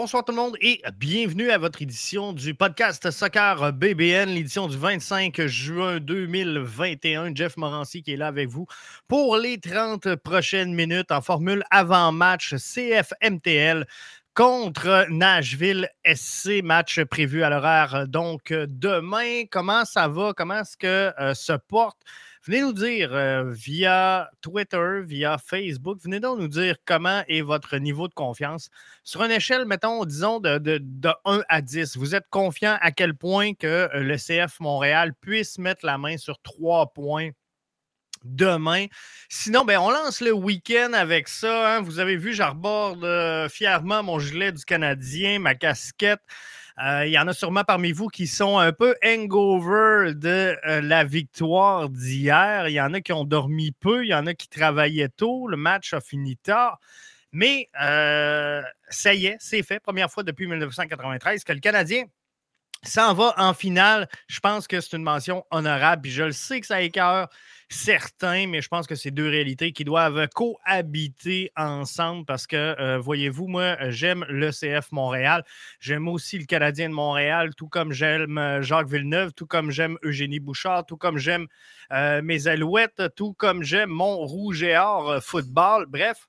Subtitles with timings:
[0.00, 4.78] Bonsoir tout le monde et bienvenue à votre édition du podcast Soccer BBN, l'édition du
[4.78, 7.34] 25 juin 2021.
[7.34, 8.64] Jeff Morancy qui est là avec vous
[9.08, 13.86] pour les 30 prochaines minutes en formule avant-match CFMTL
[14.32, 19.44] contre Nashville SC, match prévu à l'horaire donc demain.
[19.50, 20.32] Comment ça va?
[20.34, 21.98] Comment est-ce que euh, se porte
[22.50, 27.76] Venez nous dire euh, via Twitter, via Facebook, venez donc nous dire comment est votre
[27.76, 28.70] niveau de confiance.
[29.04, 33.14] Sur une échelle, mettons, disons, de, de, 1 à 10, vous êtes confiant à quel
[33.14, 37.30] point que euh, le CF Montréal puisse mettre la main sur trois points
[38.24, 38.86] demain?
[39.28, 41.76] Sinon, ben, on lance le week-end avec ça.
[41.76, 41.82] Hein.
[41.82, 46.22] Vous avez vu, j'arborde euh, fièrement mon gilet du Canadien, ma casquette.
[46.78, 50.80] Euh, il y en a sûrement parmi vous qui sont un peu hangover de euh,
[50.80, 52.68] la victoire d'hier.
[52.68, 55.48] Il y en a qui ont dormi peu, il y en a qui travaillaient tôt.
[55.48, 56.78] Le match a fini tard.
[57.32, 59.80] Mais euh, ça y est, c'est fait.
[59.80, 62.04] Première fois depuis 1993 que le Canadien
[62.82, 64.08] s'en va en finale.
[64.26, 66.02] Je pense que c'est une mention honorable.
[66.02, 67.28] Puis je le sais que ça écœure
[67.70, 72.98] certains, mais je pense que c'est deux réalités qui doivent cohabiter ensemble parce que, euh,
[72.98, 75.44] voyez-vous, moi, j'aime le CF Montréal.
[75.78, 79.96] J'aime aussi le Canadien de Montréal, tout comme j'aime euh, Jacques Villeneuve, tout comme j'aime
[80.02, 81.46] Eugénie Bouchard, tout comme j'aime
[81.92, 85.86] euh, mes Alouettes, tout comme j'aime mon Rouge et Or football.
[85.86, 86.28] Bref,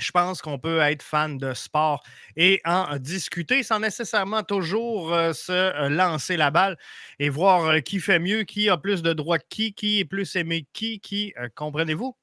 [0.00, 2.02] je pense qu'on peut être fan de sport
[2.36, 6.76] et en discuter sans nécessairement toujours euh, se euh, lancer la balle
[7.18, 10.34] et voir euh, qui fait mieux, qui a plus de droits qui, qui est plus
[10.36, 12.16] aimé qui, qui, comprenez-vous?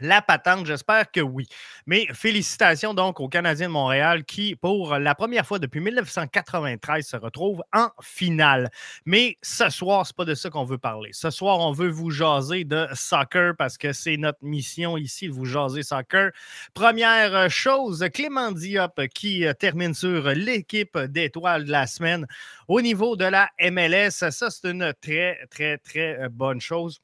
[0.00, 0.66] La patente?
[0.66, 1.46] J'espère que oui.
[1.86, 7.16] Mais félicitations donc aux Canadiens de Montréal qui, pour la première fois depuis 1993, se
[7.16, 8.70] retrouvent en finale.
[9.04, 11.10] Mais ce soir, ce n'est pas de ça qu'on veut parler.
[11.12, 15.32] Ce soir, on veut vous jaser de soccer parce que c'est notre mission ici de
[15.32, 16.30] vous jaser soccer.
[16.74, 22.26] Première chose, Clément Diop qui termine sur l'équipe d'étoiles de la semaine
[22.68, 24.10] au niveau de la MLS.
[24.10, 27.00] Ça, c'est une très, très, très bonne chose.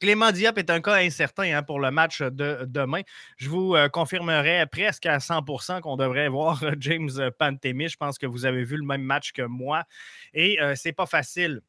[0.00, 3.02] Clément Diop est un cas incertain hein, pour le match de demain.
[3.36, 7.88] Je vous euh, confirmerai presque à 100% qu'on devrait voir James Pantemi.
[7.88, 9.84] Je pense que vous avez vu le même match que moi.
[10.34, 11.60] Et euh, c'est pas facile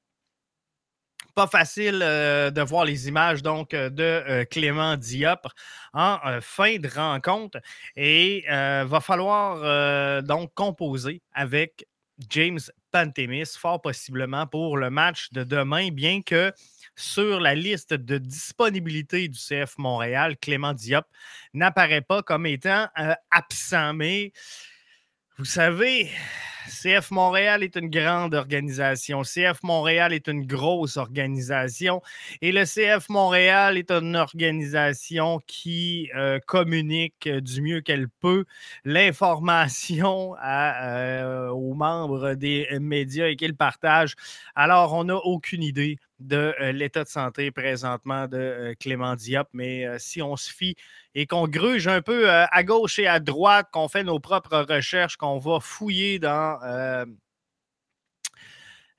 [1.36, 5.48] pas facile euh, de voir les images donc de Clément Diop
[5.94, 7.60] en fin de rencontre
[7.96, 11.86] et va falloir donc composer avec
[12.30, 12.60] James
[12.92, 16.52] Pantemis fort possiblement pour le match de demain bien que
[17.00, 21.06] sur la liste de disponibilité du CF Montréal, Clément Diop
[21.54, 23.94] n'apparaît pas comme étant euh, absent.
[23.94, 24.34] Mais
[25.38, 26.10] vous savez,
[26.68, 29.22] CF Montréal est une grande organisation.
[29.22, 32.02] CF Montréal est une grosse organisation.
[32.42, 38.44] Et le CF Montréal est une organisation qui euh, communique du mieux qu'elle peut
[38.84, 44.16] l'information euh, aux membres des médias et qu'ils partagent.
[44.54, 49.48] Alors, on n'a aucune idée de euh, l'état de santé présentement de euh, Clément Diop.
[49.54, 50.76] Mais euh, si on se fie
[51.16, 55.18] et qu'on gruge un peu à gauche et à droite, qu'on fait nos propres recherches,
[55.18, 56.60] qu'on va fouiller dans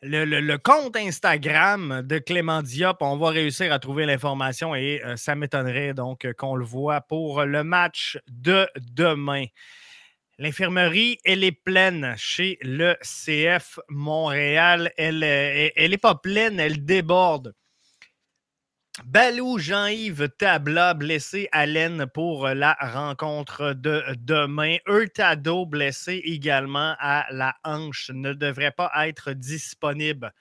[0.03, 5.95] le, compte Instagram de Clément Diop, on va réussir à trouver l'information et ça m'étonnerait
[5.95, 9.45] donc qu'on le voit pour le match de demain.
[10.41, 14.91] L'infirmerie, elle est pleine chez le CF Montréal.
[14.97, 17.55] Elle n'est elle, pas pleine, elle déborde.
[19.05, 24.79] Balou Jean-Yves Tabla blessé à l'aine pour la rencontre de demain.
[24.87, 30.33] Hurtado blessé également à la hanche ne devrait pas être disponible.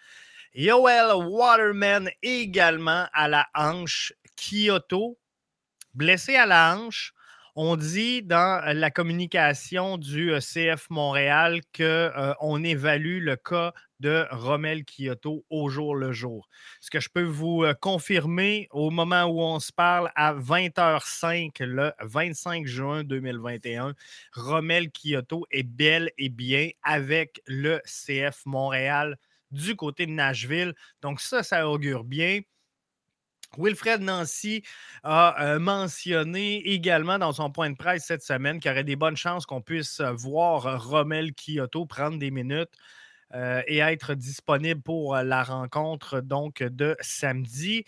[0.54, 4.14] Yoel Waterman également à la hanche.
[4.38, 5.20] Kyoto
[5.94, 7.14] blessé à la hanche.
[7.62, 15.44] On dit dans la communication du CF Montréal qu'on évalue le cas de Romel Kyoto
[15.50, 16.48] au jour le jour.
[16.80, 21.92] Ce que je peux vous confirmer au moment où on se parle à 20h05 le
[22.02, 23.94] 25 juin 2021,
[24.32, 29.18] Romel Kyoto est bel et bien avec le CF Montréal
[29.52, 30.74] du côté de Nashville.
[31.02, 32.40] Donc ça, ça augure bien.
[33.58, 34.64] Wilfred Nancy
[35.04, 38.96] a euh, mentionné également dans son point de presse cette semaine qu'il y aurait des
[38.96, 42.74] bonnes chances qu'on puisse voir Romel Kyoto prendre des minutes
[43.34, 47.86] euh, et être disponible pour la rencontre donc de samedi.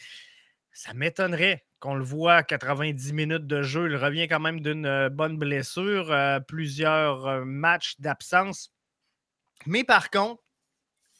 [0.72, 3.90] Ça m'étonnerait qu'on le voit 90 minutes de jeu.
[3.90, 6.16] Il revient quand même d'une euh, bonne blessure,
[6.48, 8.72] plusieurs matchs d'absence.
[9.66, 10.42] Mais par contre,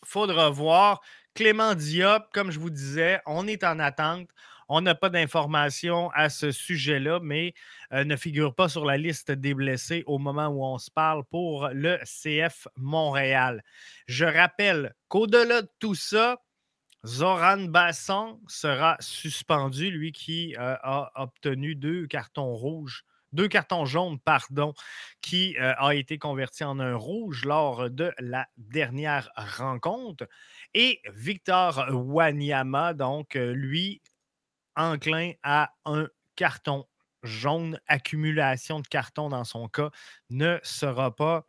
[0.04, 1.02] il faudra voir
[1.34, 4.30] Clément Diop, comme je vous disais, on est en attente.
[4.68, 7.54] On n'a pas d'informations à ce sujet-là, mais
[7.94, 11.26] euh, ne figure pas sur la liste des blessés au moment où on se parle
[11.26, 13.64] pour le CF Montréal.
[14.08, 16.38] Je rappelle qu'au-delà de tout ça,
[17.06, 24.20] Zoran Basson sera suspendu, lui qui euh, a obtenu deux cartons rouges deux cartons jaunes,
[24.20, 24.74] pardon,
[25.22, 30.28] qui euh, a été converti en un rouge lors de la dernière rencontre.
[30.74, 34.02] Et Victor Wanyama, donc, euh, lui,
[34.76, 36.86] enclin à un carton
[37.24, 39.92] jaune, accumulation de cartons dans son cas,
[40.30, 41.46] ne sera pas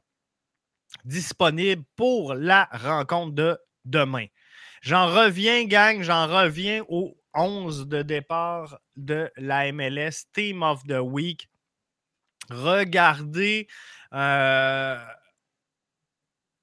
[1.04, 4.26] disponible pour la rencontre de demain.
[4.82, 11.00] J'en reviens, gang, j'en reviens au 11 de départ de la MLS, Team of the
[11.00, 11.48] Week.
[12.50, 13.68] Regardez,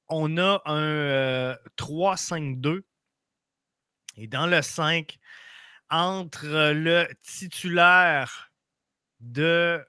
[0.10, 2.68] on a un 3-5-2.
[2.68, 2.82] Euh,
[4.18, 5.18] Et dans le 5,
[5.90, 8.52] entre le titulaire
[9.20, 9.84] de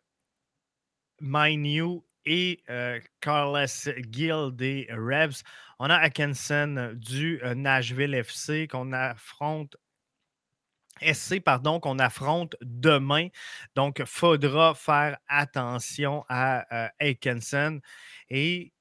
[1.21, 3.67] New et euh, Carlos
[4.11, 5.43] Gill des Revs,
[5.79, 9.77] on a Atkinson du Nashville FC qu'on affronte
[11.03, 13.29] SC, pardon, qu'on affronte demain.
[13.75, 17.13] Donc, il faudra faire attention à euh,
[18.31, 18.73] Et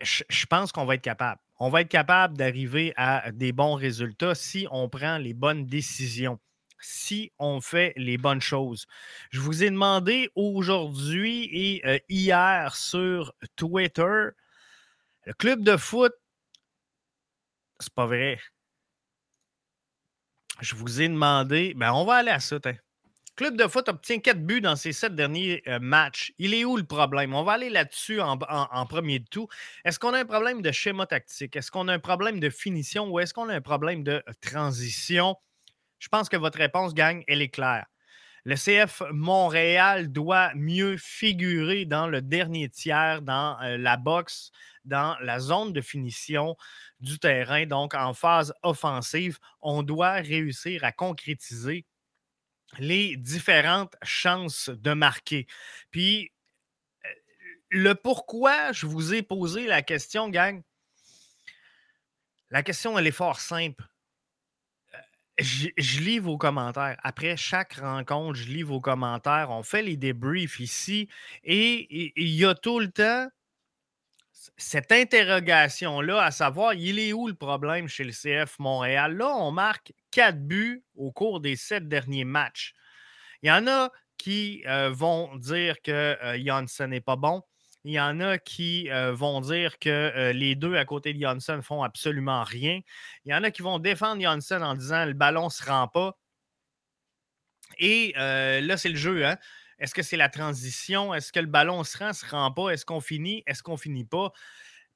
[0.00, 1.40] je pense qu'on va être capable.
[1.58, 6.38] On va être capable d'arriver à des bons résultats si on prend les bonnes décisions,
[6.80, 8.86] si on fait les bonnes choses.
[9.30, 14.28] Je vous ai demandé aujourd'hui et euh, hier sur Twitter,
[15.24, 16.12] le club de foot,
[17.80, 18.38] c'est pas vrai
[20.60, 22.58] je vous ai demandé, ben on va aller à ça.
[23.36, 26.32] Club de foot obtient quatre buts dans ses sept derniers euh, matchs.
[26.38, 27.34] Il est où le problème?
[27.34, 28.38] On va aller là-dessus en,
[28.86, 29.46] premier de tout.
[29.84, 31.54] Est-ce qu'on a un problème de schéma tactique?
[31.54, 35.36] Est-ce qu'on a un problème de finition ou est-ce qu'on a un problème de transition?
[35.98, 37.84] Je pense que votre réponse, gagne, elle est claire.
[38.44, 44.50] Le CF Montréal doit mieux figurer dans le dernier tiers, dans euh, la boxe,
[44.86, 46.56] dans la zone de finition
[47.00, 49.38] du terrain, donc en phase offensive.
[49.60, 51.84] On doit réussir à concrétiser
[52.78, 55.46] les différentes chances de marquer.
[55.90, 56.32] Puis,
[57.04, 57.08] euh,
[57.70, 60.62] le pourquoi je vous ai posé la question, gang,
[62.50, 63.84] la question, elle est fort simple.
[64.94, 64.98] Euh,
[65.38, 66.98] je, lis vos commentaires.
[67.02, 69.50] Après chaque rencontre, je lis vos commentaires.
[69.50, 71.08] On fait les débriefs ici
[71.42, 73.28] et il y a tout le temps
[74.56, 79.16] cette interrogation-là, à savoir, il est où le problème chez le CF Montréal?
[79.16, 82.74] Là, on marque quatre buts au cours des sept derniers matchs.
[83.42, 87.42] Il y en a qui euh, vont dire que euh, n'est pas bon.
[87.84, 91.20] Il y en a qui euh, vont dire que euh, les deux à côté de
[91.20, 92.80] Janssen font absolument rien.
[93.24, 95.86] Il y en a qui vont défendre Janssen en disant le ballon ne se rend
[95.86, 96.18] pas.
[97.78, 99.26] Et là, c'est le jeu.
[99.26, 99.36] Hein?
[99.78, 101.12] Est-ce que c'est la transition?
[101.12, 102.70] Est-ce que le ballon se rend, se rend pas?
[102.70, 103.42] Est-ce qu'on finit?
[103.46, 104.32] Est-ce qu'on finit pas?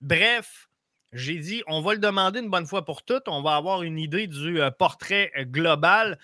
[0.00, 0.68] Bref,
[1.12, 3.28] j'ai dit, on va le demander une bonne fois pour toutes.
[3.28, 6.18] On va avoir une idée du euh, portrait euh, global.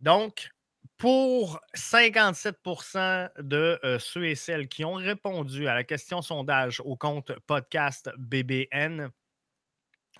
[0.00, 0.50] Donc,
[0.96, 6.96] pour 57% de euh, ceux et celles qui ont répondu à la question sondage au
[6.96, 9.10] compte podcast BBN,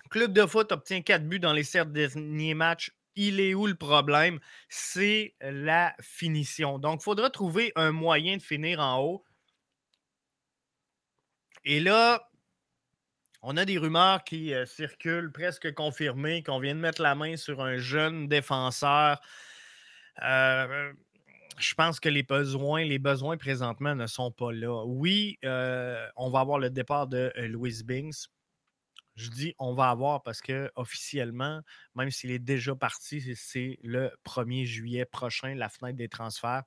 [0.09, 3.75] Club de foot obtient 4 buts dans les 7 derniers matchs il est où le
[3.75, 4.39] problème?
[4.69, 6.79] C'est la finition.
[6.79, 9.25] Donc, il faudra trouver un moyen de finir en haut.
[11.65, 12.29] Et là,
[13.41, 17.35] on a des rumeurs qui euh, circulent presque confirmées qu'on vient de mettre la main
[17.35, 19.19] sur un jeune défenseur.
[20.23, 20.93] Euh,
[21.57, 24.85] je pense que les besoins, les besoins présentement ne sont pas là.
[24.85, 28.27] Oui, euh, on va avoir le départ de Louis Bings.
[29.19, 31.61] Je dis on va avoir parce que officiellement,
[31.93, 36.63] même s'il est déjà parti, c'est le 1er juillet prochain, la fenêtre des transferts.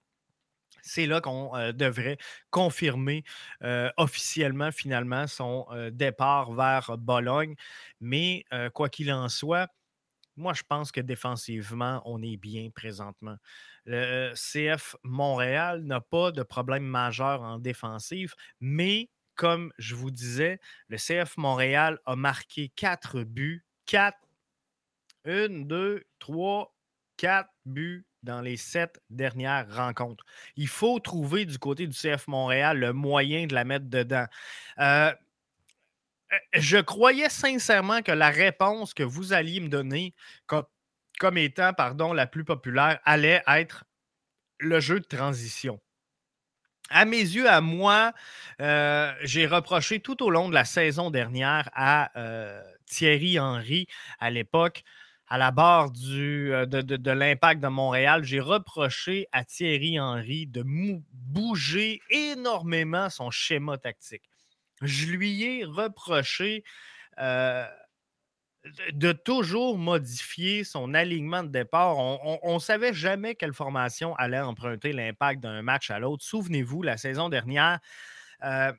[0.83, 2.19] C'est là qu'on euh, devrait
[2.51, 3.25] confirmer
[3.63, 7.55] euh, officiellement finalement son euh, départ vers Bologne.
[8.01, 8.45] Mais
[8.75, 9.69] quoi qu'il en soit,
[10.37, 13.37] moi, je pense que défensivement, on est bien présentement.
[13.85, 19.11] Le CF Montréal n'a pas de problème majeur en défensive, mais
[19.43, 23.65] comme je vous disais, le CF Montréal a marqué quatre buts.
[23.87, 24.21] Quatre.
[25.25, 26.77] Une, deux, trois,
[27.17, 30.25] quatre buts dans les sept dernières rencontres.
[30.55, 34.27] Il faut trouver du côté du CF Montréal le moyen de la mettre dedans.
[34.79, 35.13] Euh,
[36.33, 40.15] euh, je croyais sincèrement que la réponse que vous alliez me donner
[40.47, 40.67] comme,
[41.19, 43.87] comme étant pardon, la plus populaire allait être
[44.61, 45.81] le jeu de transition.
[46.91, 48.13] À mes yeux, à moi,
[48.61, 53.87] euh, j'ai reproché tout au long de la saison dernière à euh, Thierry Henry,
[54.21, 54.85] à l'époque,
[55.29, 60.63] à la barre euh, de, l'impact de Montréal, j'ai reproché à Thierry Henry de
[61.13, 64.29] bouger énormément son schéma tactique.
[64.83, 66.65] Je lui ai reproché
[68.93, 71.97] de toujours modifier son alignement de départ.
[71.99, 76.25] On ne savait jamais quelle formation allait emprunter l'impact d'un match à l'autre.
[76.25, 77.81] Souvenez-vous, la saison dernière,
[78.45, 78.73] euh,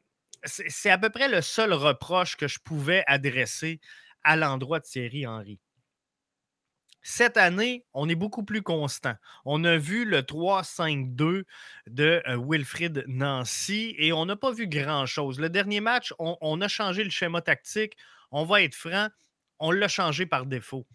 [0.45, 3.79] c'est à peu près le seul reproche que je pouvais adresser
[4.23, 5.59] à l'endroit de Thierry Henry.
[7.05, 9.15] Cette année, on est beaucoup plus constant.
[9.43, 11.43] On a vu le 3-5-2
[11.87, 15.37] de euh, Wilfrid Nancy et on n'a pas vu grand-chose.
[15.37, 17.97] Le dernier match, on, a changé le schéma tactique.
[18.31, 19.09] On va être franc,
[19.63, 20.85] on l'a changé par défaut.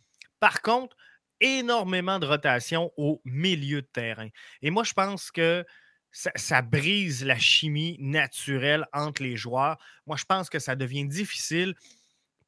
[0.41, 0.95] Par contre,
[1.41, 4.29] énormément de rotation au milieu de terrain.
[4.61, 5.65] Et moi, je pense que
[6.13, 9.79] ça, brise la chimie naturelle entre les joueurs.
[10.07, 11.75] Moi, je pense que ça devient difficile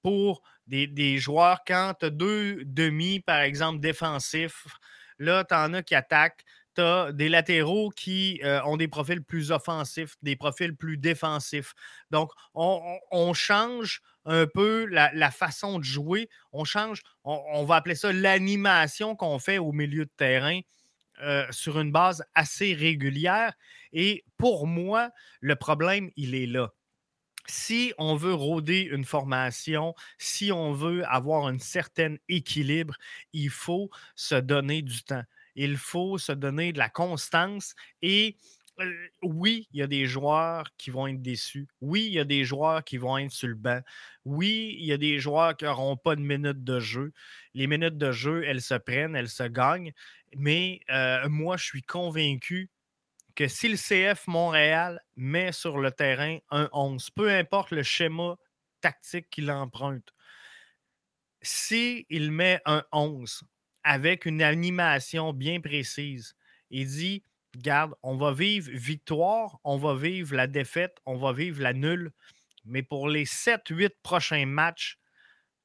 [0.03, 4.67] pour des, joueurs quand tu as deux demi, par exemple, défensifs.
[5.19, 6.45] Là, tu en as qui attaquent.
[6.75, 11.73] Tu as des latéraux qui euh, ont des profils plus offensifs, des profils plus défensifs.
[12.11, 16.29] Donc, on change un peu la, façon de jouer.
[16.53, 20.61] On change, on, va appeler ça l'animation qu'on fait au milieu de terrain
[21.23, 23.55] euh, sur une base assez régulière.
[23.93, 25.11] Et pour moi,
[25.41, 26.73] le problème, il est là.
[27.47, 32.95] Si on veut rôder une formation, si on veut avoir un certain équilibre,
[33.33, 35.25] il faut se donner du temps.
[35.57, 38.37] Il faut se donner de la constance et
[39.23, 41.69] oui, il y a des joueurs qui vont être déçus.
[41.81, 43.81] Oui, il y a des joueurs qui vont être sur le banc.
[44.25, 47.13] Oui, il y a des joueurs qui n'auront pas de minutes de jeu.
[47.55, 49.93] Les minutes de jeu, elles se prennent, elles se gagnent.
[50.37, 52.71] Mais euh, moi, je suis convaincu
[53.35, 58.37] que si le CF Montréal met sur le terrain un 11, peu importe le schéma
[58.81, 60.13] tactique qu'il emprunte,
[61.43, 63.43] s'il met un 11
[63.83, 66.35] avec une animation bien précise,
[66.71, 67.23] il dit
[67.57, 72.12] Garde, on va vivre victoire, on va vivre la défaite, on va vivre la nulle.
[72.64, 74.99] Mais pour les 7-8 prochains matchs,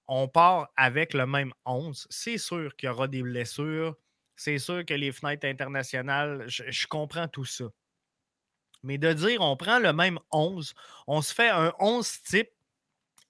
[0.07, 2.07] on part avec le même 11.
[2.09, 3.95] C'est sûr qu'il y aura des blessures.
[4.35, 7.65] C'est sûr que les fenêtres internationales, je, je, comprends tout ça.
[8.83, 10.73] Mais de dire on prend le même 11,
[11.07, 12.49] on se fait un 11 type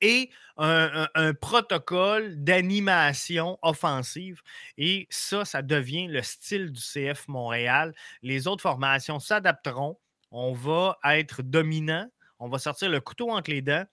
[0.02, 4.42] et un, protocole d'animation offensive.
[4.78, 7.94] Et ça, ça devient le style du CF Montréal.
[8.22, 10.00] Les autres formations s'adapteront.
[10.32, 12.10] On va être dominant.
[12.40, 13.86] On va sortir le couteau entre les dents,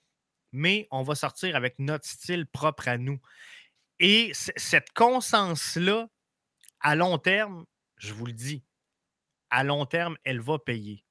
[0.53, 3.21] mais on va sortir avec notre style propre à nous.
[4.01, 6.09] Et cette conscience-là,
[6.81, 7.65] à long terme,
[7.97, 8.65] je vous le dis,
[9.51, 11.05] à long terme, elle va payer.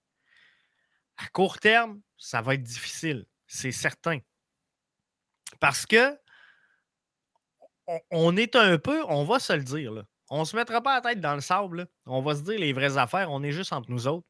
[1.17, 4.19] À court terme, ça va être difficile, c'est certain.
[5.59, 6.17] Parce que
[8.09, 11.01] on, est un peu, on va se le dire, on ne se mettra pas la
[11.01, 11.87] tête dans le sable.
[12.05, 14.27] On va se dire les vraies affaires, on est juste entre nous autres.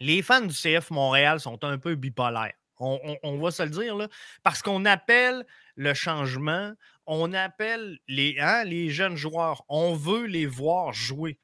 [0.00, 2.54] Les fans du CF Montréal sont un peu bipolaires.
[2.80, 4.06] On, va se le dire, là,
[4.44, 6.72] parce qu'on appelle le changement,
[7.06, 11.40] on appelle les, hein, les jeunes joueurs, on veut les voir jouer.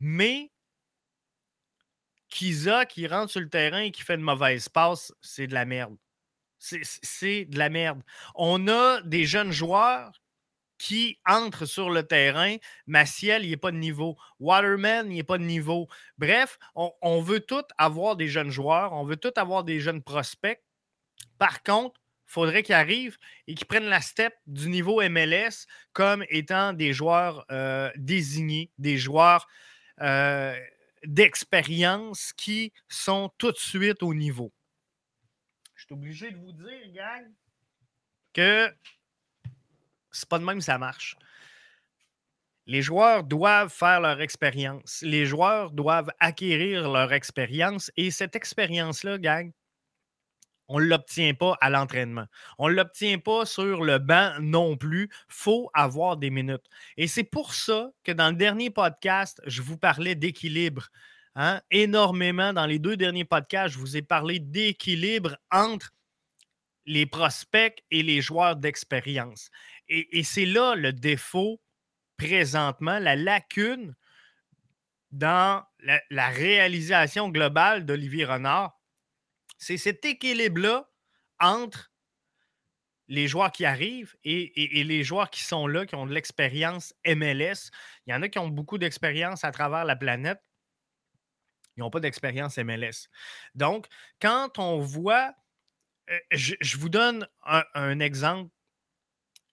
[0.00, 0.50] Mais
[2.28, 5.64] Kiza qui rentre sur le terrain et qui fait de mauvaises passes, c'est de la
[5.64, 5.96] merde.
[6.62, 8.02] C'est de la merde.
[8.34, 10.12] On a des jeunes joueurs
[10.78, 12.56] qui entrent sur le terrain.
[12.86, 14.16] Maciel, il n'est pas de niveau.
[14.40, 15.88] Waterman, il n'est pas de niveau.
[16.18, 20.60] Bref, on, veut tout avoir des jeunes joueurs, on veut tout avoir des jeunes prospects.
[21.38, 23.16] Par contre, il faudrait qu'ils arrivent
[23.46, 28.98] et qu'ils prennent la step du niveau MLS comme étant des joueurs euh, désignés, des
[28.98, 29.46] joueurs
[30.00, 30.56] euh,
[31.04, 34.52] d'expérience qui sont tout de suite au niveau
[35.82, 37.28] je suis obligé de vous dire, gang,
[38.32, 38.72] que
[40.12, 41.16] c'est pas de même ça marche.
[42.66, 45.02] Les joueurs doivent faire leur expérience.
[45.02, 47.90] Les joueurs doivent acquérir leur expérience.
[47.96, 49.50] Et cette expérience-là, gang,
[50.68, 52.26] on ne l'obtient pas à l'entraînement.
[52.58, 55.10] On ne l'obtient pas sur le banc non plus.
[55.10, 56.66] Il faut avoir des minutes.
[56.96, 60.90] Et c'est pour ça que dans le dernier podcast, je vous parlais d'équilibre.
[61.34, 63.74] Hein, énormément dans les deux derniers podcasts.
[63.74, 65.90] Je vous ai parlé d'équilibre entre
[66.84, 69.50] les prospects et les joueurs d'expérience.
[69.88, 71.60] Et, c'est là le défaut
[72.18, 73.94] présentement, la lacune
[75.10, 78.78] dans la, réalisation globale d'Olivier Renard.
[79.58, 80.88] C'est cet équilibre-là
[81.40, 81.92] entre
[83.08, 86.94] les joueurs qui arrivent et, et, les joueurs qui sont là, qui ont de l'expérience
[87.06, 87.70] MLS.
[88.06, 90.40] Il y en a qui ont beaucoup d'expérience à travers la planète.
[91.76, 93.08] Ils n'ont pas d'expérience MLS.
[93.54, 93.86] Donc,
[94.20, 95.34] quand on voit,
[96.10, 98.50] euh, je, vous donne un, exemple.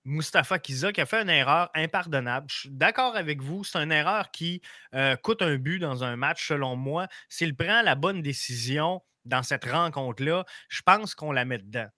[0.06, 2.48] Mustapha Kiza qui a fait une erreur impardonnable.
[2.50, 4.62] Je suis d'accord avec vous, c'est une erreur qui
[4.96, 7.08] euh, coûte un but dans un match, selon moi.
[7.28, 11.90] S'il prend la bonne décision dans cette rencontre-là, je pense qu'on la met dedans.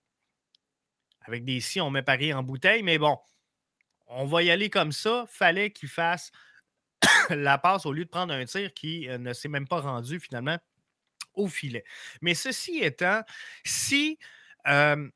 [1.22, 3.18] Avec des si, on met Paris en bouteille, mais bon,
[4.08, 5.26] on va y aller comme ça.
[5.30, 6.32] Fallait qu'il fasse
[7.30, 10.20] la passe au lieu de prendre un tir qui euh, ne s'est même pas rendu
[10.20, 10.58] finalement
[11.34, 11.84] au filet.
[12.22, 13.22] Mais ceci étant,
[13.66, 14.20] si
[14.68, 15.10] euh,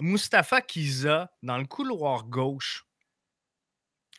[0.00, 2.86] Mustapha Kiza, dans le couloir gauche,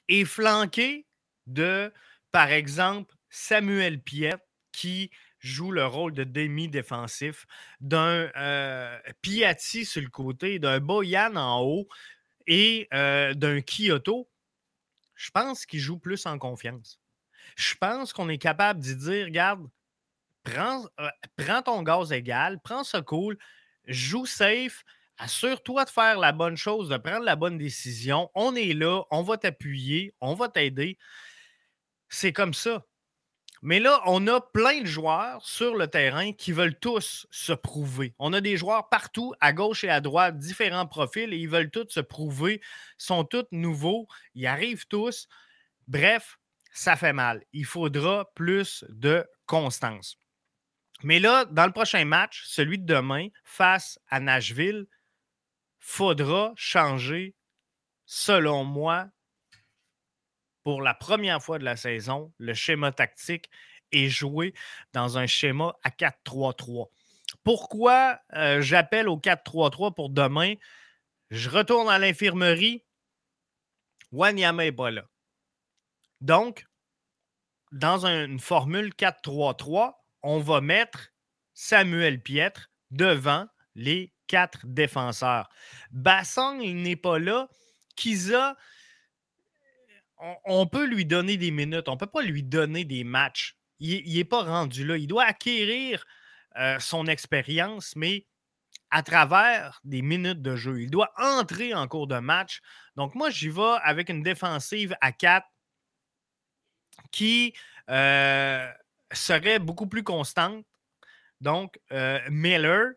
[0.07, 1.05] est flanqué
[1.47, 1.91] de,
[2.31, 4.35] par exemple, Samuel Piet,
[4.71, 7.45] qui joue le rôle de demi-défensif,
[7.79, 11.87] d'un euh, Piatti sur le côté, d'un Boyan en haut
[12.45, 14.28] et d'un Kyoto,
[15.19, 16.97] je pense qu'il joue plus en confiance.
[17.57, 19.67] Je pense qu'on est capable d'y dire, regarde,
[20.43, 23.37] prends, euh, prends ton gaz égal, prends ça cool,
[23.85, 24.85] joue safe,
[25.17, 28.31] assure-toi de faire la bonne chose, de prendre la bonne décision.
[28.33, 30.97] On est là, on va t'appuyer, on va t'aider.
[32.07, 32.85] C'est comme ça.
[33.61, 38.13] Mais là, on a plein de joueurs sur le terrain qui veulent tous se prouver.
[38.17, 41.69] On a des joueurs partout, à gauche et à droite, différents profils, et ils veulent
[41.69, 42.61] tous se prouver,
[42.97, 45.27] sont tous nouveaux, ils arrivent tous.
[45.87, 46.39] Bref,
[46.71, 47.43] ça fait mal.
[47.51, 50.17] Il faudra plus de constance.
[51.03, 54.85] Mais là, dans le prochain match, celui de demain, face à Nashville,
[55.79, 57.35] faudra changer,
[58.05, 59.07] selon moi,
[60.63, 63.49] pour la première fois de la saison, le schéma tactique
[63.91, 64.53] est joué
[64.93, 66.89] dans un schéma à 4-3-3.
[67.43, 70.55] Pourquoi euh, j'appelle au 4-3-3 pour demain?
[71.29, 72.83] Je retourne à l'infirmerie.
[74.11, 75.05] Wanyama n'est pas là.
[76.21, 76.65] Donc,
[77.71, 79.93] dans une formule 4-3-3,
[80.23, 81.11] on va mettre
[81.53, 85.49] Samuel Pietre devant les quatre défenseurs.
[85.91, 87.47] Bassong, il n'est pas là.
[87.95, 88.57] Kiza,
[90.45, 93.55] on, peut lui donner des minutes, on ne peut pas lui donner des matchs.
[93.79, 94.97] Il n'est pas rendu là.
[94.97, 96.05] Il doit acquérir
[96.57, 98.25] euh, son expérience, mais
[98.91, 100.81] à travers des minutes de jeu.
[100.81, 102.61] Il doit entrer en cours de match.
[102.95, 105.47] Donc, moi, j'y vais avec une défensive à 4
[107.11, 107.53] qui
[107.89, 108.69] euh,
[109.11, 110.65] serait beaucoup plus constante.
[111.39, 112.93] Donc, euh, Miller,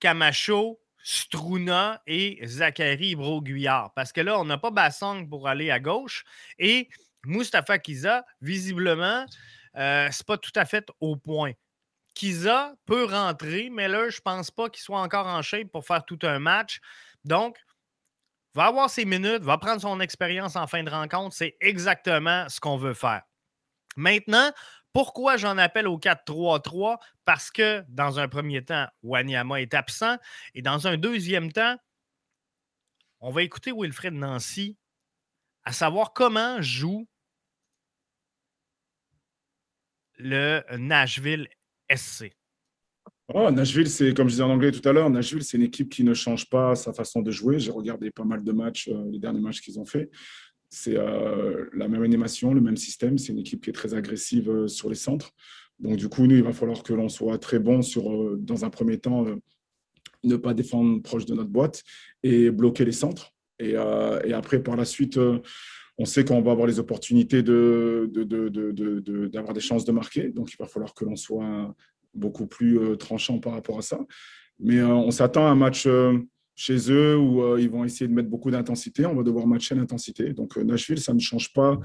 [0.00, 3.92] Camacho, Struna et Zachary Broguillard.
[3.94, 6.24] Parce que là, on n'a pas Bassang pour aller à gauche.
[6.58, 6.88] Et
[7.26, 9.26] Mustafa Kiza, visiblement,
[9.76, 11.52] euh, c'est pas tout à fait au point.
[12.14, 16.04] Kiza peut rentrer, mais là, je pense pas qu'il soit encore en shape pour faire
[16.04, 16.80] tout un match.
[17.24, 17.58] Donc,
[18.54, 21.36] va avoir ses minutes, va prendre son expérience en fin de rencontre.
[21.36, 23.22] C'est exactement ce qu'on veut faire.
[23.96, 24.50] Maintenant,
[24.94, 26.98] pourquoi j'en appelle au 4-3-3?
[27.26, 30.16] Parce que dans un premier temps, Wanyama est absent
[30.54, 31.76] et dans un deuxième temps,
[33.20, 34.78] on va écouter Wilfred Nancy
[35.64, 37.08] à savoir comment joue
[40.16, 41.48] le Nashville
[41.90, 42.32] SC.
[43.32, 45.90] Oh, Nashville, c'est comme je disais en anglais tout à l'heure, Nashville, c'est une équipe
[45.90, 47.58] qui ne change pas sa façon de jouer.
[47.58, 50.10] J'ai regardé pas mal de matchs, euh, les derniers matchs qu'ils ont fait.
[50.74, 53.16] C'est euh, la même animation, le même système.
[53.16, 55.30] C'est une équipe qui est très agressive euh, sur les centres.
[55.78, 58.64] Donc, du coup, nous, il va falloir que l'on soit très bon sur, euh, dans
[58.64, 59.24] un premier temps,
[60.24, 61.84] ne pas défendre proche de notre boîte
[62.24, 63.30] et bloquer les centres.
[63.60, 65.16] Et, après, par la suite,
[65.96, 70.30] on sait qu'on va avoir les opportunités d'avoir de, de, des chances de marquer.
[70.30, 71.72] Donc, il va falloir que l'on soit
[72.14, 74.00] beaucoup plus tranchant par rapport à ça.
[74.58, 75.86] Mais on s'attend à un match
[76.54, 79.06] chez eux où euh, ils vont essayer de mettre beaucoup d'intensité.
[79.06, 80.32] On va devoir matcher l'intensité.
[80.32, 81.78] Donc, euh, Nashville, ça ne change pas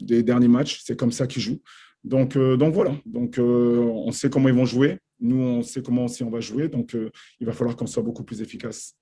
[0.00, 0.80] des derniers matchs.
[0.82, 1.62] C'est comme ça qu'ils jouent.
[2.02, 2.96] Donc, euh, donc voilà.
[3.06, 4.98] Donc, on sait comment ils vont jouer.
[5.20, 6.68] Nous, on sait comment aussi on va jouer.
[6.68, 6.96] Donc,
[7.40, 8.96] il va falloir qu'on soit beaucoup plus efficace.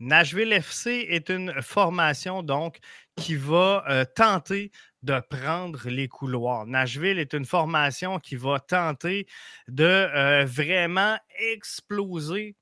[0.00, 2.78] Nashville FC est une formation donc
[3.14, 4.72] qui va tenter
[5.04, 6.66] de prendre les couloirs.
[6.66, 9.26] Nashville est une formation qui va tenter
[9.68, 11.18] de euh, vraiment
[11.52, 12.56] exploser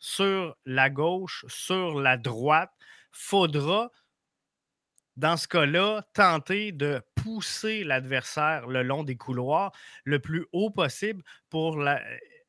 [0.00, 2.72] sur la gauche, sur la droite.
[3.12, 3.92] Faudra,
[5.16, 9.70] dans ce cas-là, tenter de pousser l'adversaire le long des couloirs
[10.02, 11.78] le plus haut possible pour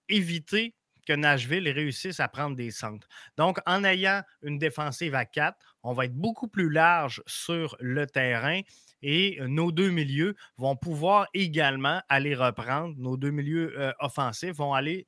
[0.10, 0.73] éviter
[1.05, 3.08] que Nashville réussisse à prendre des centres.
[3.38, 8.08] Donc, en ayant une défensive à 4, on va être beaucoup plus large sur le
[8.08, 8.62] terrain
[9.08, 12.96] et nos deux milieux vont pouvoir également aller reprendre.
[12.98, 15.06] Nos deux milieux euh, offensifs vont aller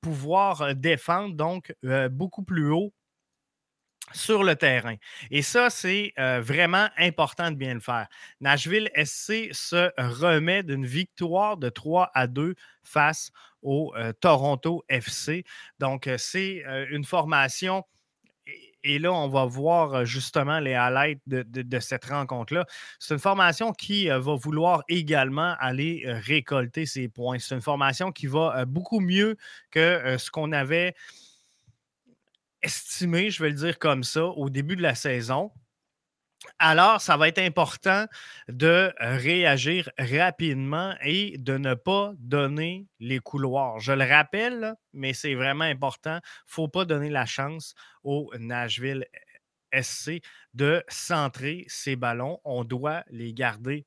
[0.00, 2.92] pouvoir euh, défendre donc euh, beaucoup plus haut
[4.12, 4.96] sur le terrain.
[5.30, 8.08] Et ça, c'est euh, vraiment important de bien le faire.
[8.40, 13.30] Nashville SC se remet d'une victoire de 3 à 2 face
[13.62, 15.44] au euh, Toronto FC.
[15.78, 17.84] Donc, euh, c'est une formation.
[18.82, 22.66] Et là, on va voir justement les highlights de, cette rencontre-là.
[22.98, 27.38] C'est une formation qui va vouloir également aller récolter ses points.
[27.38, 29.36] C'est une formation qui va beaucoup mieux
[29.70, 30.94] que ce qu'on avait
[32.62, 35.50] estimé, je vais le dire comme ça, au début de la saison.
[36.58, 38.06] Alors, ça va être important
[38.48, 43.78] de réagir rapidement et de ne pas donner les couloirs.
[43.80, 46.14] Je le rappelle, mais c'est vraiment important.
[46.14, 47.74] Il ne faut pas donner la chance
[48.04, 49.06] au Nashville
[49.72, 50.22] SC
[50.54, 52.40] de centrer ses ballons.
[52.44, 53.86] On doit les garder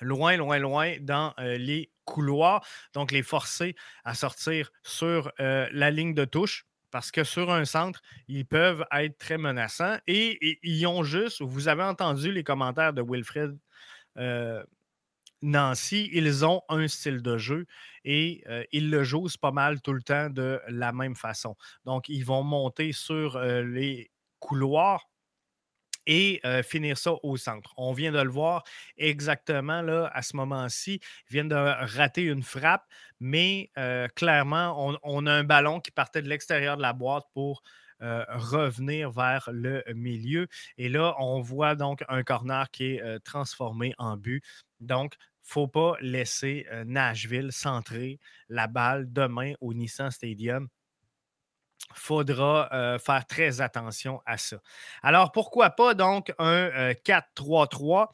[0.00, 2.66] loin, loin, loin dans euh, les couloirs.
[2.94, 7.64] Donc, les forcer à sortir sur euh, la ligne de touche parce que sur un
[7.64, 9.96] centre, ils peuvent être très menaçants.
[10.06, 13.58] Et, ils ont juste, vous avez entendu les commentaires de Wilfred
[14.16, 14.62] euh,
[15.42, 17.66] Nancy, ils ont un style de jeu
[18.04, 21.56] et euh, ils le jouent pas mal tout le temps de la même façon.
[21.84, 25.10] Donc, ils vont monter sur euh, les couloirs
[26.06, 27.72] et finir ça au centre.
[27.76, 28.64] On vient de le voir
[28.96, 31.00] exactement là, à ce moment-ci.
[31.28, 32.84] Ils viennent de rater une frappe,
[33.20, 33.70] mais
[34.14, 37.62] clairement, on, a un ballon qui partait de l'extérieur de la boîte pour
[38.00, 40.46] revenir vers le milieu.
[40.78, 44.42] Et là, on voit donc un corner qui est transformé en but.
[44.80, 50.68] Donc, il ne faut pas laisser Nashville centrer la balle demain au Nissan Stadium
[51.92, 54.58] faudra euh, faire très attention à ça.
[55.02, 58.06] Alors, pourquoi pas donc un 4-3-3 euh,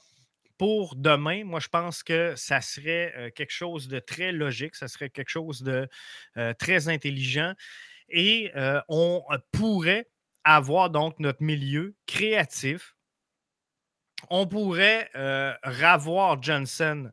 [0.59, 1.45] pour demain?
[1.45, 5.31] Moi, je pense que ça serait euh, quelque chose de très logique, ça serait quelque
[5.31, 5.89] chose de
[6.59, 7.55] très intelligent
[8.09, 8.53] et
[8.89, 10.09] on pourrait
[10.45, 12.97] avoir donc notre milieu créatif.
[14.29, 15.11] On pourrait
[15.63, 17.11] ravoir Johnson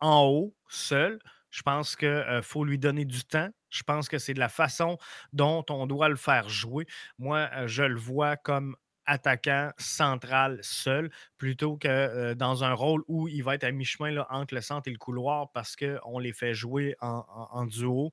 [0.00, 1.20] en haut, seul.
[1.50, 3.48] Je pense qu'il faut lui donner du temps.
[3.70, 4.98] Je pense que c'est de la façon
[5.32, 6.86] dont on doit le faire jouer.
[7.18, 13.42] Moi, je le vois comme attaquant central seul plutôt que dans un rôle où il
[13.42, 16.94] va être à mi-chemin entre le centre et le couloir parce qu'on les fait jouer
[17.00, 18.12] en, duo.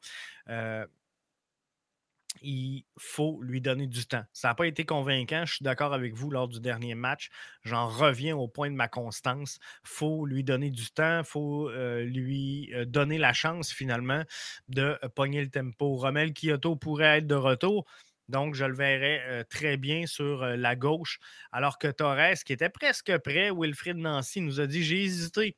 [2.41, 4.23] Il faut lui donner du temps.
[4.33, 5.45] Ça n'a pas été convaincant.
[5.45, 7.29] Je suis d'accord avec vous lors du dernier match.
[7.63, 9.59] J'en reviens au point de ma constance.
[9.85, 11.19] Il faut lui donner du temps.
[11.19, 14.23] Il faut euh, lui euh, donner la chance finalement
[14.69, 15.95] de pogner le tempo.
[15.95, 17.85] Romel Kyoto pourrait être de retour.
[18.29, 21.19] Donc, je le verrai euh, très bien sur la gauche.
[21.51, 25.55] Alors que Torres, qui était presque prêt, Wilfried Nancy nous a dit J'ai hésité.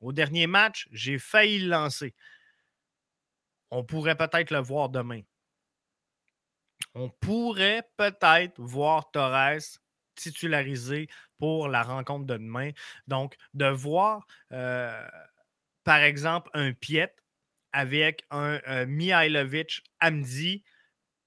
[0.00, 2.14] Au dernier match, j'ai failli le lancer.
[3.70, 5.20] On pourrait peut-être le voir demain
[6.94, 9.78] on pourrait peut-être voir Torres
[10.20, 12.70] titularisé pour la rencontre de demain.
[13.06, 15.08] Donc, de voir, euh,
[15.84, 17.14] par exemple, un Piet
[17.72, 20.64] avec un euh, Mihailovic, Amdi,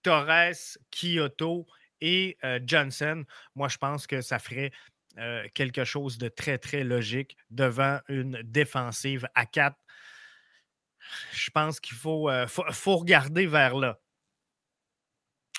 [0.04, 1.65] Torres, Kyoto
[2.02, 3.23] et euh, Johnson,
[3.56, 4.71] moi, je pense que ça ferait
[5.54, 9.78] quelque chose de très, très logique devant une défensive à 4.
[11.34, 13.99] Je pense qu'il faut, faut regarder vers là.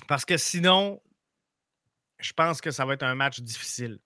[0.09, 1.01] Parce que sinon,
[2.19, 3.99] je pense que ça va être un match difficile.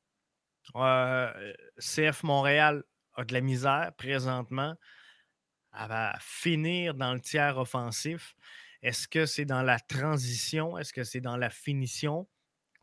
[0.76, 2.84] Euh, CF Montréal
[3.14, 4.74] a de la misère présentement.
[5.78, 8.34] Elle va finir dans le tiers offensif.
[8.82, 10.78] Est-ce que c'est dans la transition?
[10.78, 12.28] Est-ce que c'est dans la finition?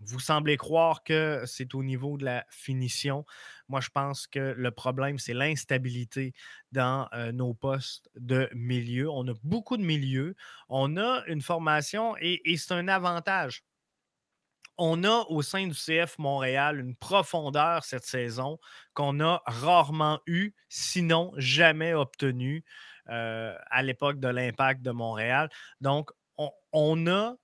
[0.02, 3.26] Vous semblez croire que c'est au niveau de la finition.
[3.70, 6.34] Moi, je pense que le problème, c'est l'instabilité
[6.72, 9.10] dans nos postes de milieu.
[9.10, 10.36] On a beaucoup de milieux.
[10.70, 13.64] On a une formation et, c'est un avantage.
[14.78, 18.60] On a au sein du CF Montréal une profondeur cette saison
[18.94, 22.66] qu'on a rarement eue, sinon jamais obtenue
[23.08, 25.50] à l'époque de l'impact de Montréal.
[25.80, 26.12] Donc,
[26.74, 27.36] on a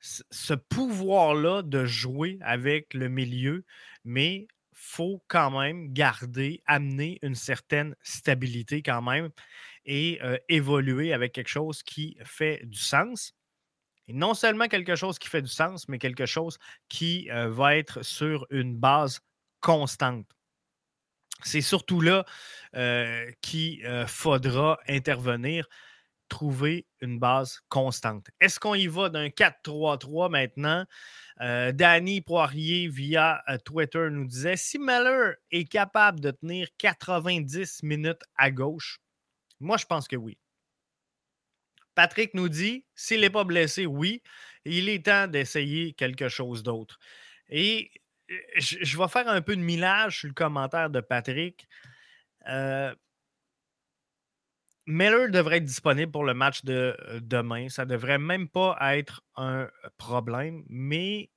[0.00, 3.64] ce pouvoir-là de jouer avec le milieu,
[4.04, 9.28] mais faut quand même garder, amener une certaine stabilité quand même
[9.84, 13.34] et euh, évoluer avec quelque chose qui fait du sens.
[14.08, 16.58] Et non seulement quelque chose qui fait du sens, mais quelque chose
[16.88, 19.20] qui euh, va être sur une base
[19.60, 20.26] constante.
[21.42, 22.24] C'est surtout là
[22.74, 25.68] euh, qu'il faudra intervenir
[26.30, 28.28] trouver une base constante.
[28.40, 30.86] Est-ce qu'on y va d'un 4-3-3 maintenant?
[31.42, 37.82] Euh, Danny Poirier via euh, Twitter nous disait si Meller est capable de tenir 90
[37.82, 39.00] minutes à gauche,
[39.58, 40.38] moi je pense que oui.
[41.94, 44.22] Patrick nous dit s'il n'est pas blessé, oui.
[44.64, 46.98] il est temps d'essayer quelque chose d'autre.
[47.48, 47.90] Et
[48.30, 51.66] euh, je, vais faire un peu de millage sur le commentaire de Patrick.
[54.90, 57.68] Miller devrait être disponible pour le match de euh, demain.
[57.68, 60.64] Ça ne devrait même pas être un problème.
[60.68, 61.30] Mais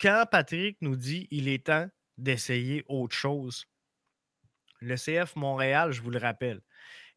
[0.00, 3.64] quand Patrick nous dit qu'il est temps d'essayer autre chose,
[4.80, 6.60] le CF Montréal, je vous le rappelle,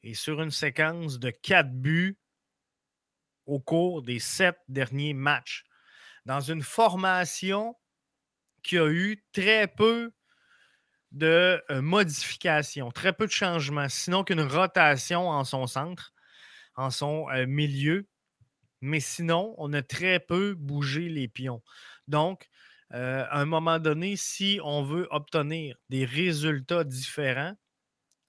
[0.04, 2.18] est sur une séquence de quatre buts
[3.46, 5.66] au cours des sept derniers matchs.
[6.26, 7.76] Dans une formation
[8.64, 10.12] qui a eu très peu
[11.12, 16.14] de euh, modifications, très peu de changements, sinon qu'une rotation en son centre,
[16.76, 18.08] en son euh, milieu.
[18.82, 21.64] Mais sinon, on a très peu bougé les pions.
[22.08, 22.50] Donc,
[22.94, 27.56] euh, à un moment donné, si on veut obtenir des résultats différents,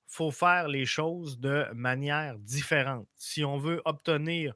[0.08, 3.06] il faut faire les choses de manière différente.
[3.14, 4.54] Si on veut obtenir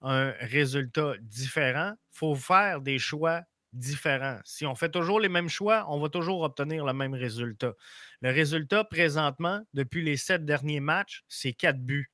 [0.00, 3.42] un résultat différent, il faut faire des choix
[3.74, 4.38] différents.
[4.44, 7.74] Si on fait toujours les mêmes choix, on va toujours obtenir le même résultat.
[8.20, 12.10] Le résultat présentement, depuis les sept derniers matchs, c'est quatre buts.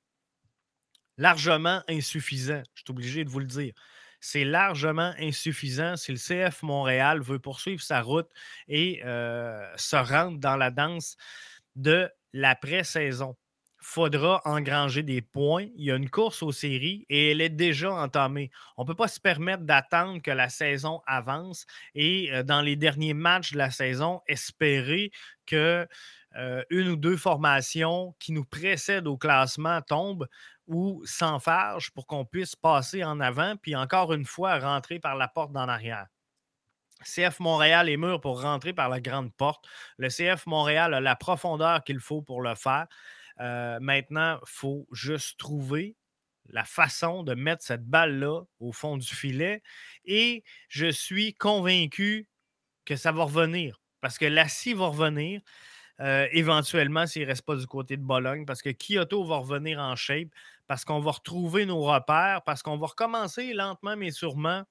[1.18, 3.74] Largement insuffisant, je suis obligé de vous le dire
[4.20, 8.28] c'est largement insuffisant si le CF Montréal veut poursuivre sa route
[8.68, 11.16] et euh, se rendre dans la danse
[11.74, 13.36] de l'après-saison.
[13.82, 15.66] Faudra engranger des points.
[15.74, 18.50] Il y a une course aux séries et elle est déjà entamée.
[18.76, 21.64] On ne peut pas se permettre d'attendre que la saison avance
[21.94, 25.10] et euh, dans les derniers matchs de la saison, espérer
[25.46, 25.88] que
[26.36, 30.28] euh, une ou deux formations qui nous précèdent au classement tombent
[30.66, 35.26] ou s'enfargent pour qu'on puisse passer en avant, puis encore une fois rentrer par la
[35.26, 36.06] porte d'en arrière.
[37.02, 39.64] CF Montréal est mûr pour rentrer par la grande porte.
[39.96, 42.86] Le CF Montréal a la profondeur qu'il faut pour le faire.
[43.40, 45.96] Euh, maintenant, il faut juste trouver
[46.48, 49.62] la façon de mettre cette balle-là au fond du filet.
[50.04, 52.28] Et je suis convaincu
[52.84, 53.80] que ça va revenir.
[54.00, 55.40] Parce que la scie va revenir.
[56.00, 59.78] Euh, éventuellement, s'il ne reste pas du côté de Bologne, parce que Kyoto va revenir
[59.78, 60.28] en shape,
[60.66, 64.64] parce qu'on va retrouver nos repères, parce qu'on va recommencer lentement mais sûrement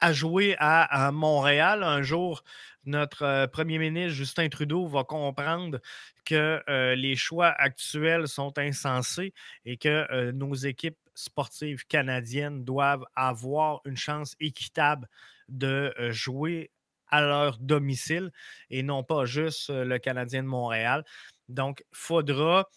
[0.00, 1.82] à jouer à, Montréal.
[1.82, 2.42] Un jour,
[2.84, 5.80] notre euh, premier ministre Justin Trudeau va comprendre
[6.24, 9.32] que euh, les choix actuels sont insensés
[9.64, 15.08] et que nos équipes sportives canadiennes doivent avoir une chance équitable
[15.48, 16.70] de jouer
[17.08, 18.32] à leur domicile
[18.70, 21.04] et non pas juste le Canadien de Montréal.
[21.48, 22.68] Donc, faudra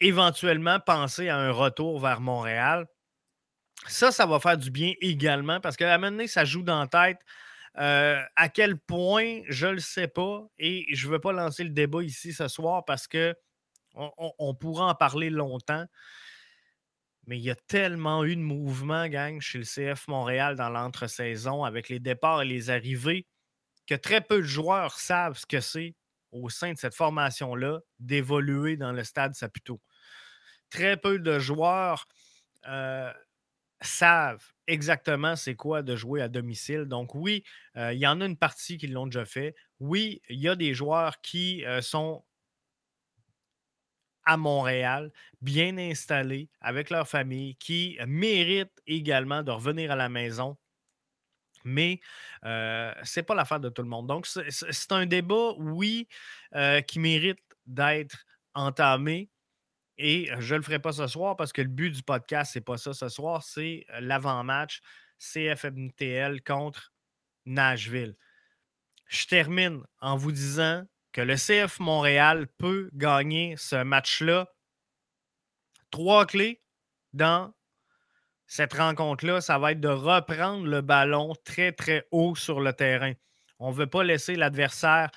[0.00, 2.86] éventuellement penser à un retour vers Montréal.
[3.88, 6.80] Ça, ça va faire du bien également parce qu'à un moment donné, ça joue dans
[6.80, 7.18] la tête.
[7.74, 11.70] à quel point, je ne le sais pas et je ne veux pas lancer le
[11.70, 13.34] débat ici ce soir parce que
[13.94, 15.86] on pourra en parler longtemps
[17.26, 21.64] mais il y a tellement eu de mouvements, gang, chez le CF Montréal dans l'entre-saison
[21.64, 23.26] avec les départs et les arrivées
[23.86, 25.94] que très peu de joueurs savent ce que c'est
[26.30, 29.80] au sein de cette formation-là d'évoluer dans le stade Saputo.
[30.70, 32.06] Très peu de joueurs
[32.68, 33.12] euh,
[33.86, 36.84] savent exactement c'est quoi de jouer à domicile.
[36.84, 37.44] Donc oui,
[37.76, 39.54] euh, il y en a une partie qui l'ont déjà fait.
[39.80, 42.24] Oui, il y a des joueurs qui euh, sont
[44.24, 50.56] à Montréal, bien installés avec leur famille, qui méritent également de revenir à la maison.
[51.64, 52.00] Mais
[52.44, 54.08] euh, ce n'est pas l'affaire de tout le monde.
[54.08, 56.08] Donc, c'est un débat, oui,
[56.88, 59.30] qui mérite d'être entamé.
[59.98, 62.58] Et je ne le ferai pas ce soir parce que le but du podcast, ce
[62.58, 64.80] n'est pas ça ce soir, c'est l'avant-match
[65.18, 66.92] CFMTL contre
[67.46, 68.14] Nashville.
[69.08, 74.48] Je termine en vous disant que le CF Montréal peut gagner ce match-là.
[75.90, 76.60] Trois clés
[77.14, 77.54] dans
[78.46, 83.14] cette rencontre-là, ça va être de reprendre le ballon très, très haut sur le terrain.
[83.58, 85.10] On ne veut pas laisser l'adversaire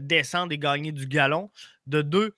[0.00, 1.50] descendre et gagner du galon.
[1.86, 2.34] De deux,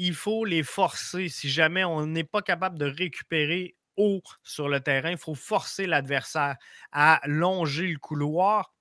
[0.00, 1.28] il faut les forcer.
[1.28, 5.86] Si jamais on n'est pas capable de récupérer haut sur le terrain, il faut forcer
[5.86, 6.56] l'adversaire
[6.90, 8.72] à longer le couloir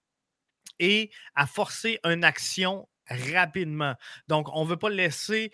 [0.79, 3.95] et à forcer une action rapidement.
[4.29, 5.51] Donc, on ne veut pas laisser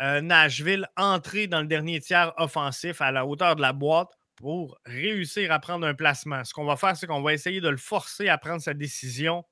[0.00, 4.76] euh, Nashville entrer dans le dernier tiers offensif à la hauteur de la boîte pour
[4.84, 6.44] réussir à prendre un placement.
[6.44, 9.46] Ce qu'on va faire, c'est qu'on va essayer de le forcer à prendre sa décision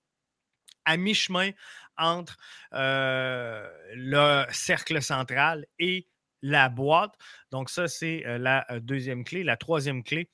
[0.85, 1.53] à mi-chemin
[1.99, 2.37] entre
[2.73, 6.09] euh, le cercle central et
[6.43, 7.15] la boîte.
[7.51, 9.45] Donc, ça, c'est euh, la deuxième clé.
[9.45, 10.31] La troisième clé,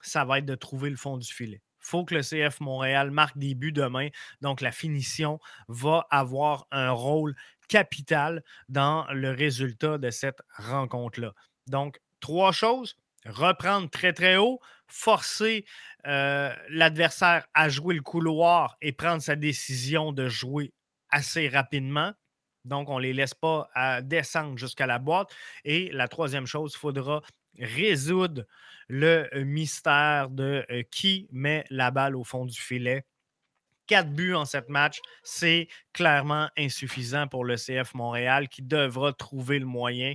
[0.00, 3.36] ça va être de trouver le fond du filet faut que le CF Montréal marque
[3.36, 4.08] des buts demain.
[4.40, 7.36] Donc, la finition va avoir un rôle
[7.68, 11.32] capital dans le résultat de cette rencontre-là.
[11.66, 12.96] Donc, trois choses.
[13.26, 15.64] reprendre très très haut, forcer
[16.06, 20.74] euh, l'adversaire à jouer le couloir et prendre sa décision de jouer
[21.14, 22.12] assez rapidement.
[22.64, 23.70] Donc, on ne les laisse pas
[24.02, 25.30] descendre jusqu'à la boîte.
[25.64, 27.22] Et la troisième chose, il faudra
[27.58, 28.44] résoudre
[28.88, 33.04] le mystère de euh, qui met la balle au fond du filet.
[33.86, 39.58] Quatre buts en sept matchs, c'est clairement insuffisant pour le CF Montréal qui devra trouver
[39.58, 40.14] le moyen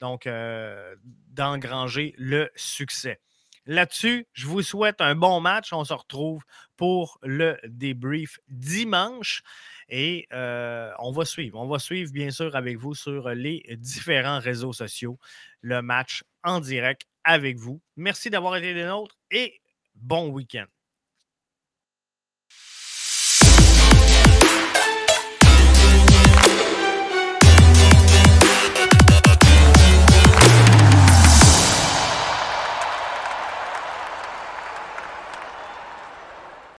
[0.00, 0.96] donc euh,
[1.28, 3.20] d'engranger le succès.
[3.66, 5.72] Là-dessus, je vous souhaite un bon match.
[5.72, 6.42] On se retrouve
[6.76, 9.42] pour le débrief dimanche.
[9.90, 11.58] Et euh, on va suivre.
[11.60, 15.18] On va suivre, bien sûr, avec vous sur les différents réseaux sociaux
[15.62, 17.80] le match en direct avec vous.
[17.96, 19.60] Merci d'avoir été des nôtres et
[19.94, 20.66] bon week-end.